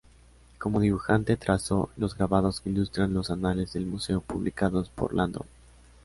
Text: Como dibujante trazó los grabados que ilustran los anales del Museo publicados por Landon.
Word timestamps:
Como 0.57 0.79
dibujante 0.79 1.37
trazó 1.37 1.91
los 1.95 2.17
grabados 2.17 2.59
que 2.59 2.71
ilustran 2.71 3.13
los 3.13 3.29
anales 3.29 3.73
del 3.73 3.85
Museo 3.85 4.19
publicados 4.19 4.89
por 4.89 5.13
Landon. 5.13 5.45